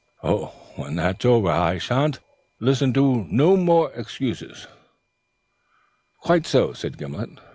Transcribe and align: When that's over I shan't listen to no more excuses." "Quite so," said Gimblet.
When 0.23 0.95
that's 0.95 1.25
over 1.25 1.49
I 1.51 1.77
shan't 1.77 2.17
listen 2.59 2.91
to 2.95 3.23
no 3.29 3.55
more 3.55 3.91
excuses." 3.93 4.65
"Quite 6.23 6.47
so," 6.47 6.73
said 6.73 6.97
Gimblet. 6.97 7.37